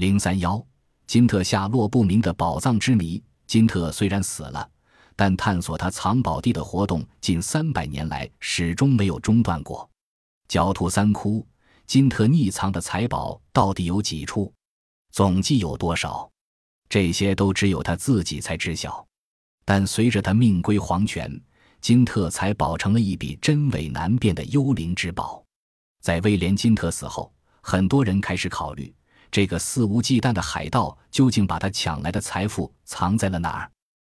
[0.00, 0.66] 零三幺，
[1.06, 3.22] 金特下落不明的宝藏之谜。
[3.46, 4.66] 金特虽然死了，
[5.14, 9.86] 但探索他藏宝地的活动近三百年来始终没有中断过。
[10.48, 11.46] 狡兔三窟，
[11.86, 14.50] 金特匿藏的财宝到底有几处？
[15.12, 16.26] 总计有多少？
[16.88, 19.06] 这些都只有他自己才知晓。
[19.66, 21.30] 但随着他命归黄泉，
[21.82, 25.44] 金特才宝成了一笔真伪难辨的幽灵之宝。
[26.00, 27.30] 在威廉·金特死后，
[27.60, 28.90] 很多人开始考虑，
[29.30, 33.70] 这个肆无忌惮的海盗究竟把他抢来的财富藏在了哪儿？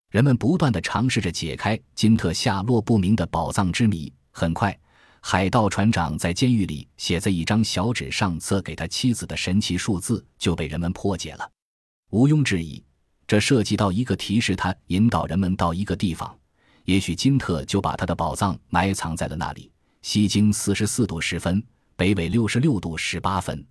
[0.09, 4.11] 人们不断地尝试着解开金特下落不明的宝藏之谜。
[4.31, 4.77] 很快，
[5.19, 11.49] 海盗船长在监狱里写在一张小纸上册给他妻子的神奇数字就被人们破解了。
[12.11, 12.83] 毋庸置疑。
[13.27, 16.37] 这涉及到一个提示，他引导人们到一个地方，
[16.83, 19.71] 也许金特就把他的宝藏埋藏在了那里。
[20.01, 21.63] 西经四十四度十分，
[21.95, 23.65] 北纬六十六度十八分。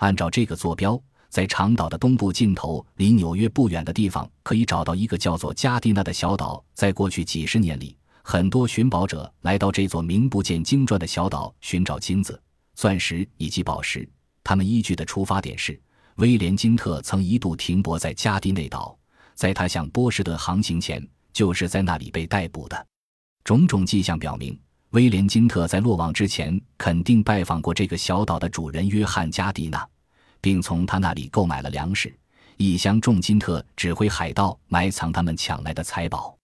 [0.00, 6.62] 按照这个坐标，在长岛的东部尽头，离纽约不远的地方，可以找到一个叫做加蒂纳的小岛。
[6.74, 12.40] 在过去几十年里，很多寻宝者来到这座名不见经传的小岛寻找金子、
[12.74, 14.08] 钻石以及宝石。
[14.42, 15.80] 他们依据的出发点是。
[16.16, 18.98] 威廉·金特曾一度停泊在加蒂内岛，
[19.34, 22.86] 在他向波士顿航行前，就是在那里被逮捕的。
[23.42, 24.58] 种种迹象表明，
[24.90, 29.88] 威廉·金特在落网之前肯定拜访过这个小岛的主人约翰·加蒂纳，
[30.40, 32.14] 并从他那里购买了粮食、
[32.56, 36.36] 一箱重金特指挥海盗埋藏他们抢来的财宝，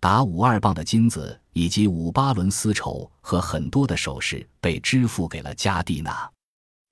[0.00, 6.30] 达五二磅的金子以及五八轮丝绸和很多的首饰被支付给了加蒂纳。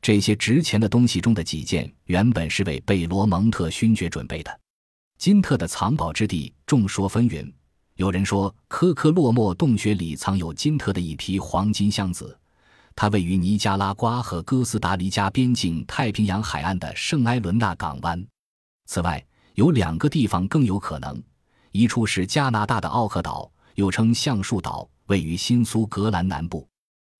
[0.02, 4.60] 这些值钱的东西中的几件原本是为贝罗蒙特勋爵准备的。
[5.16, 7.50] 金特的藏宝之地众说纷纭，
[7.94, 12.36] 有人说科科洛莫洞穴里藏有金特的一批黄金箱子，
[12.96, 18.24] 它位于尼加拉瓜和哥斯达黎加边境太平洋海岸的圣埃伦纳港湾。
[18.86, 21.22] 此外，有两个地方更有可能，
[21.72, 26.66] 一处是加拿大的奥克岛，又称橡树岛，位于新苏格兰南部。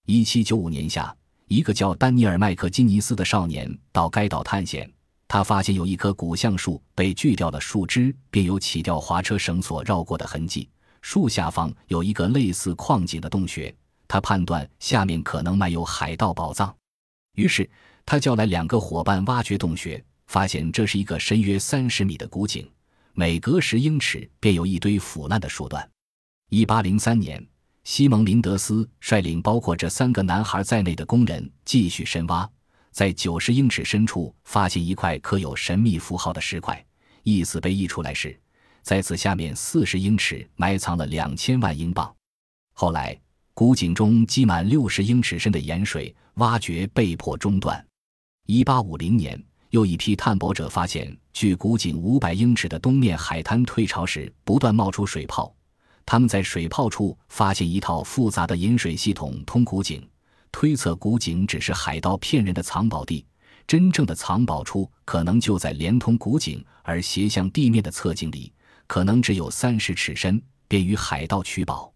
[0.06, 1.14] 一七九五年夏。
[1.46, 4.90] 一个叫丹尼尔·麦克金尼斯的少年到该岛探险，
[5.28, 10.70] 他发现有一棵古橡树被锯掉了树枝，并有起吊滑车绳索绕过的痕迹。
[11.02, 13.72] 树下方有一个类似矿井的洞穴，
[14.14, 16.72] 他判断下面可能埋有海盗宝藏。
[17.34, 17.68] 于是
[18.06, 22.64] 他叫来两个伙伴挖掘洞穴，发现这是一个深约三十米的古井，
[23.12, 25.90] 每隔十英尺便有一堆腐烂的树段。
[26.48, 27.44] 一八零三年。
[27.82, 32.48] 西蒙·林德斯率领包括这三个男孩在内的工人继续深挖，
[32.92, 36.82] 在九十英尺深处发现一块刻有神秘符号的石块，
[37.24, 38.40] 意思被译出来是，
[38.82, 42.14] 在此下面四十英尺埋藏了两千万英镑。
[42.74, 43.20] 后来，
[43.56, 47.86] 古井中积满六十英尺深的盐水，挖掘被迫中断。
[48.46, 55.54] 一八五零年，又一批探宝者发现，距古井五百英尺的东面海滩退潮时不断冒出水泡。
[56.04, 60.04] 他们在水泡处发现一套复杂的引水系统通古井，
[60.50, 63.24] 推测古井只是海盗骗人的藏宝地，
[63.68, 68.52] 真正的藏宝处可能就在连通古井而斜向地面的侧井里，
[68.88, 71.93] 可能只有三十尺深，便于海盗取宝。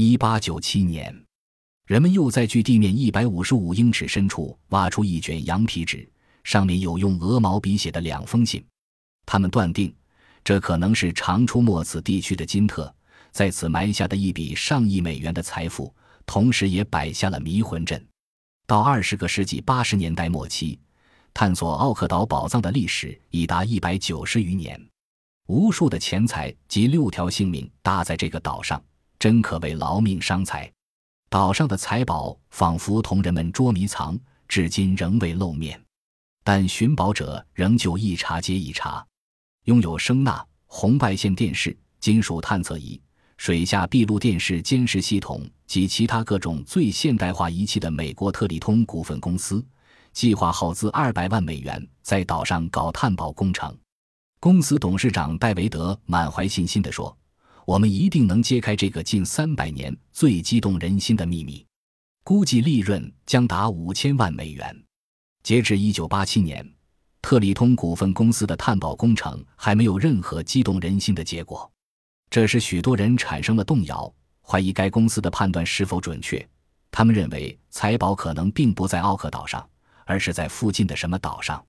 [0.00, 1.12] 一八九七年，
[1.84, 6.08] 人们又在距地面一百五十五英尺深处挖出一卷羊皮纸，
[6.44, 8.64] 上面有用鹅毛笔写的两封信，
[9.26, 9.92] 他们断定
[10.44, 12.94] 这可能是常出没此地区的金特。
[13.32, 15.92] 在此埋下的一笔上亿美元的财富，
[16.24, 18.00] 同时也摆下了迷魂阵。
[18.68, 20.78] 到二十个世纪八十年代末期，
[21.34, 24.80] 探索奥克岛宝藏的历史已达一百九十余年，
[25.48, 28.80] 无数的钱财及六条性命搭在这个岛上，
[29.18, 30.70] 真可谓劳命伤财。
[31.30, 34.18] 岛上的财宝仿佛同人们捉迷藏，
[34.48, 35.78] 至今仍未露面，
[36.42, 39.04] 但寻宝者仍旧一茬接一茬。
[39.64, 43.00] 拥有声纳、红外线电视、金属探测仪。
[43.36, 49.64] 水下闭路电视监视系统及其他各种最现代化仪器的美国特里通股份公司，
[50.12, 53.72] 计划耗资二百万美元在岛上搞探宝工程。
[54.40, 57.16] 公司董事长戴维德满怀信心地说
[57.68, 61.66] ：“我们一定能揭开这个近三百年最激动人心的秘密，
[62.24, 64.74] 估计利润将达五千万美元。”
[65.44, 66.66] 截至一九八七年，
[67.20, 71.70] 特里通股份公司的探宝工程还没有任何激动人心的结果。
[72.30, 74.10] 这使许多人产生了动摇，
[74.40, 76.42] 怀疑该公司的判断是否准确。
[76.90, 79.68] 他们认为财宝可能并不在奥克岛上，
[80.06, 81.62] 而是在附近的什么岛上。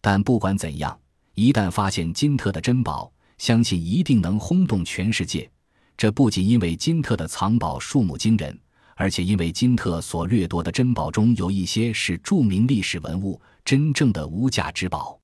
[0.00, 0.98] 但不管怎样，
[1.34, 5.50] 一旦发现金特的珍宝，相信一定能轰动全世界。
[5.96, 8.58] 这不仅因为金特的藏宝数目惊人，
[8.94, 15.18] 而且因为金特所掠夺的珍宝中有一些是著名历史文物，真正的无价之宝。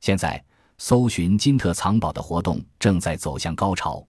[0.00, 0.44] 现在，
[0.78, 4.04] 搜寻金特藏宝的活动正在走向高潮。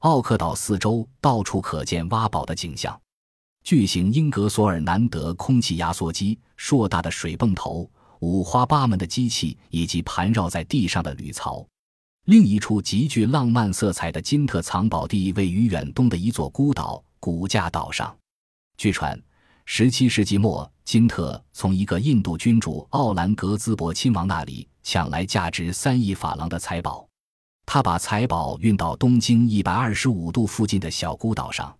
[0.00, 3.00] 奥克岛四周到处可见挖宝的景象：
[3.64, 7.90] 巨型英格索尔南德空气压缩机、硕大的水泵头、
[8.20, 11.66] 五花八门的机器以及盘绕在地上的铝槽。
[12.24, 18.16] 另一处极具浪漫色彩的金特藏宝地位于远东的一座孤岛——古架岛上。
[18.76, 19.20] 据传。
[19.66, 27.08] 十七世纪末，金特从一个印度君主奥兰格兹伯亲王那里抢来价值三亿法郎的财宝，
[27.64, 31.74] 他把财宝运到东经一百二十五度附近的小孤岛上，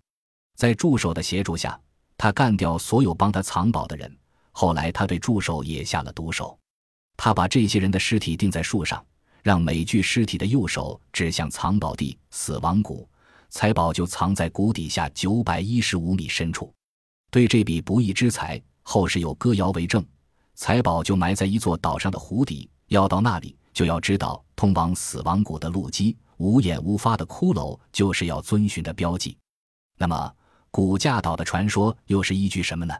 [0.55, 1.79] 在助手的协助下，
[2.17, 4.11] 他干掉所有帮他藏宝的人。
[4.51, 6.57] 后来，他对助手也下了毒手，
[7.15, 9.05] 他把这些人的尸体钉在树上，
[9.45, 13.07] 让每具尸体的右手指向藏宝地——死亡谷，
[13.51, 16.73] 财宝就藏在谷底下九百一十五米深处。
[17.29, 20.03] 对这笔不义之财，后世有歌谣为证：
[20.55, 26.17] 财宝就埋在一座岛上的湖底，要到那里，就要知道通往死亡谷的路基。
[26.37, 29.37] 无眼无发的骷髅，就是要遵循的标记。
[29.99, 30.35] 那么，
[30.71, 32.95] 古架岛的传说又是依据什么呢？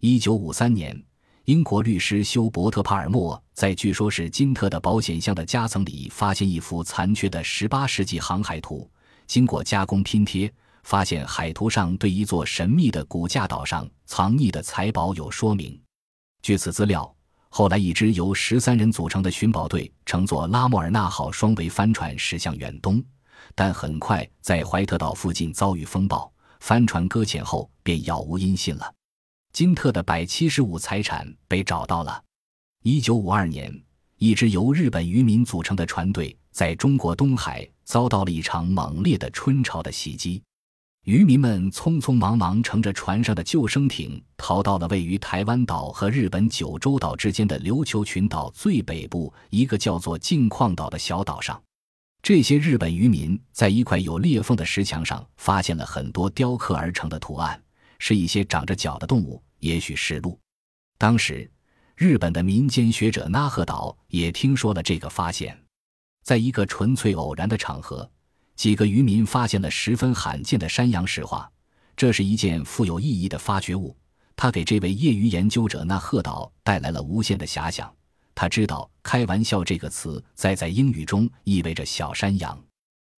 [0.00, 1.04] 一九五三年，
[1.44, 8.90] 英国律师休伯特·帕尔默在据说是金特的保险箱的夹层里发现一幅残缺的十八世纪航海图，
[9.26, 10.50] 经过加工拼贴。
[10.84, 15.78] 发现海图上对一座神秘的骨架岛上藏匿的财宝有说明。
[16.42, 17.14] 据此资料，
[17.48, 23.02] 后来一支由十三人组成的寻宝队乘坐拉莫尔纳号双桅帆船驶向远东，
[23.54, 26.30] 但很快在怀特岛附近遭遇风暴，
[26.60, 28.92] 帆船搁浅后便杳无音信了。
[29.54, 32.20] 金特的百七十五财产被找到了。
[32.82, 33.72] 一九五二年，
[34.16, 40.42] 一支由日本渔民组成的船队在中国东海遭到了一场猛烈的春潮的袭击。
[41.04, 51.62] 渔民们匆匆忙忙乘着船上的救生艇，逃到了位于台湾岛和日本九州岛之间的琉球群岛最北部一个叫做镜矿岛的小岛上。
[52.24, 57.62] 这些日本渔民在一块有裂缝的石墙上发现了很多雕刻而成的图案，
[58.06, 60.38] 是一些长着脚的动物，也许是鹿。
[60.98, 61.50] 当时，
[61.96, 65.58] 日本的民间学者那贺岛也听说了这个发现，
[66.22, 68.06] 在一个纯粹偶然的场合。
[68.56, 71.50] 几个渔民发现了十分罕见的山羊石化，
[71.96, 73.96] 这是一件富有意义的发掘物。
[74.36, 77.90] 他给这位业余研究者那贺岛带来了无限的遐想。
[78.34, 82.62] 他知道“开玩笑”这个词在在英语中意味着小山羊。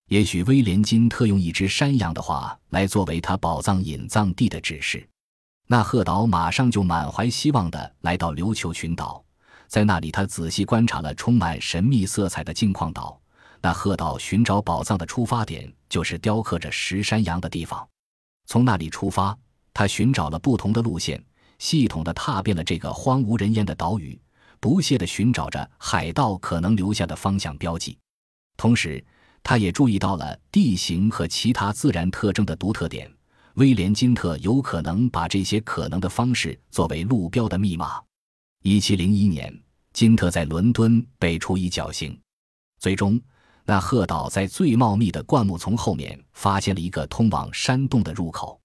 [0.09, 5.09] 也许威廉金特用一只山羊的话来作为他宝藏隐藏地的指示。
[5.67, 9.25] 那贺岛马上就满怀希望地来到琉球群岛，
[9.67, 13.21] 在那里他仔细观察了充满神秘色彩的镜矿岛。
[13.61, 17.85] 那鹤岛寻找宝藏的出发点就是雕刻着石山羊的地方。
[18.47, 19.37] 从那里出发，
[19.75, 21.21] 他寻找了不同的路线，
[21.59, 24.17] 系统的踏遍了这个荒无人烟的岛屿，
[24.61, 27.99] 不懈的寻找着海盗可能留下的方向标记。
[28.57, 29.05] 同时，
[29.49, 33.09] 他也注意到了地形和其他自然特征的独特点。
[33.55, 38.03] 威廉金特有可能把这些可能的方式作为路标的密码。
[38.65, 39.57] 一七零一年，
[39.93, 42.19] 金特在伦敦被处以绞刑，
[42.81, 43.21] 最终。
[43.65, 48.61] 那鹤岛在最茂密的灌木丛后面发现了一个通往山洞的入口。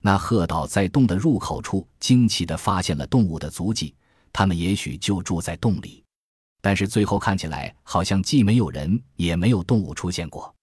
[0.00, 3.96] 那鹤岛在洞的入口处惊奇地发现了动物的足迹，
[4.32, 5.99] 它们也许就住在洞里。
[6.60, 10.54] 但是最后看起来好像既没有人也没有动物出现过。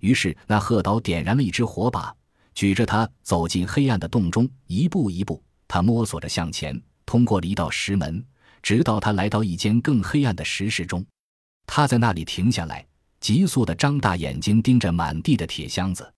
[0.00, 2.14] 于是那鹤岛点燃了一支火把，
[2.54, 8.24] 举着它走进黑暗的洞中，一步一步，他摸索着向前，通过了一道石门，
[8.62, 11.04] 直到他来到一间更黑暗的石室中。
[11.66, 12.86] 他在那里停下来。
[13.20, 16.12] 急速地张大眼睛盯着满地的铁箱子。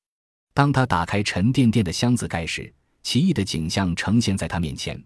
[0.53, 5.01] 当他打开沉甸甸的箱子盖时，奇异的景象呈现在他面前。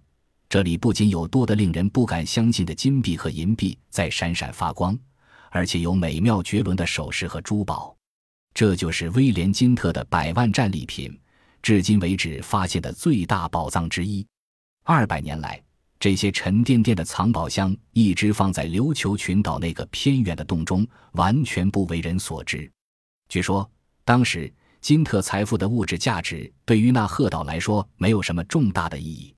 [0.51, 4.99] 这里不仅有多得令人不敢相信的金币和银币在闪闪发光，
[5.49, 7.97] 而且有美妙绝伦的首饰和珠宝。
[8.53, 11.17] 这就是威廉金特的百万战利品，
[11.63, 14.27] 至今为止发现的最大宝藏之一。
[14.85, 15.63] 二百年来。
[16.01, 22.73] 这些沉甸甸的藏宝箱一直放在琉球群岛那个偏远的洞中，完全不为人所知。
[23.29, 23.71] 据说，
[24.03, 29.35] 当时金特财富的物质价值对于那贺岛来说没有什么重大的意义。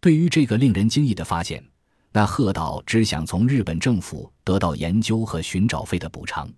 [0.00, 1.64] 对于这个令人惊异的发现，
[2.12, 6.50] 那鹤岛只想从日本政府得到研究和寻找费的补偿，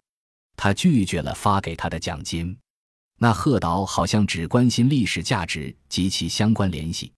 [0.56, 2.56] 他拒绝了发给他的奖金。
[3.18, 7.12] 那鹤岛好像只关心历史价值及其相关联系。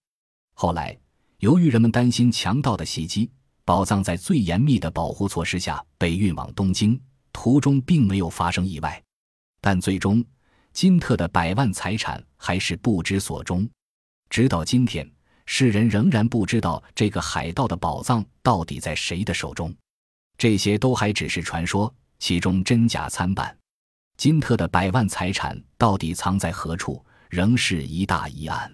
[0.53, 0.97] 后来。
[1.39, 3.29] 由于人们担心强盗的袭击，
[3.65, 6.97] 宝藏在最严密的保护措施下被运往东京，
[7.33, 9.03] 途中并没有发生意外。
[9.59, 10.23] 但最终，
[10.71, 13.69] 金特的百万财产还是不知所终。
[14.29, 15.05] 直到今天，
[15.45, 19.73] 世人仍然不知道这个海盗的宝藏到底在谁的手中。
[20.37, 23.55] 这些都还只是传说，其中真假参半。
[24.17, 28.71] 金特的百万财产到底藏在何处，仍是一大疑案。